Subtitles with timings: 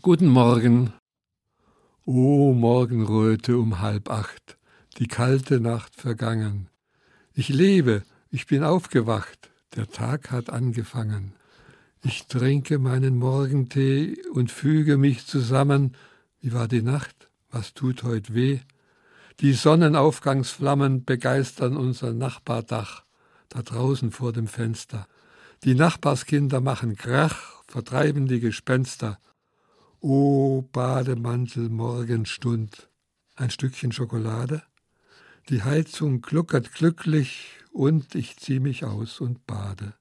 [0.00, 0.92] Guten Morgen.
[2.04, 4.56] O Morgenröte um halb acht,
[4.96, 6.70] die kalte Nacht vergangen.
[7.34, 11.32] Ich lebe, ich bin aufgewacht, der Tag hat angefangen.
[12.04, 15.96] Ich trinke meinen Morgentee und füge mich zusammen.
[16.38, 17.28] Wie war die Nacht?
[17.50, 18.60] Was tut heut weh?
[19.40, 23.02] Die Sonnenaufgangsflammen begeistern unser Nachbardach,
[23.48, 25.08] da draußen vor dem Fenster.
[25.64, 29.18] Die Nachbarskinder machen Krach, vertreiben die Gespenster.
[30.00, 32.88] O Bademantel Morgenstund,
[33.34, 34.62] ein Stückchen Schokolade?
[35.48, 39.94] Die Heizung gluckert glücklich und ich zieh mich aus und bade.